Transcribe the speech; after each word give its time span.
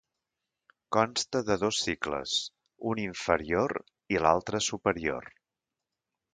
Consta 0.95 1.41
de 1.49 1.57
dos 1.65 1.81
cicles, 1.89 2.33
un 2.93 3.03
inferior 3.03 3.77
i 4.17 4.21
l'altre 4.25 4.65
superior. 4.73 5.33